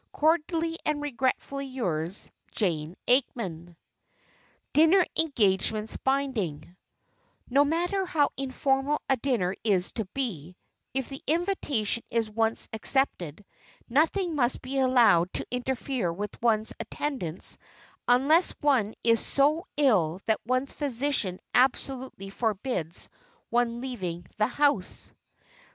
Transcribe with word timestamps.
"Cordially 0.13 0.79
and 0.83 0.99
regretfully 0.99 1.67
yours, 1.67 2.31
"Jane 2.51 2.95
Aikman." 3.07 3.75
[Sidenote: 3.75 3.75
DINNER 4.73 5.05
ENGAGEMENTS 5.15 5.97
BINDING] 5.97 6.75
No 7.51 7.63
matter 7.63 8.07
how 8.07 8.31
informal 8.35 8.99
a 9.07 9.15
dinner 9.17 9.53
is 9.63 9.91
to 9.91 10.05
be, 10.05 10.57
if 10.95 11.07
the 11.07 11.21
invitation 11.27 12.01
is 12.09 12.31
once 12.31 12.67
accepted, 12.73 13.45
nothing 13.87 14.33
must 14.33 14.63
be 14.63 14.79
allowed 14.79 15.31
to 15.33 15.45
interfere 15.51 16.11
with 16.11 16.41
one's 16.41 16.73
attendance 16.79 17.59
unless 18.07 18.55
one 18.59 18.95
is 19.03 19.23
so 19.23 19.67
ill 19.77 20.19
that 20.25 20.41
one's 20.47 20.73
physician 20.73 21.39
absolutely 21.53 22.31
forbids 22.31 23.07
one 23.51 23.81
leaving 23.81 24.25
the 24.39 24.47
house. 24.47 25.13